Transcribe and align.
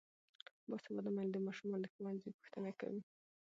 باسواده 0.69 1.09
میندې 1.15 1.31
د 1.33 1.37
ماشومانو 1.47 1.83
د 1.83 1.87
ښوونځي 1.93 2.29
پوښتنه 2.37 2.71
کوي. 2.79 3.01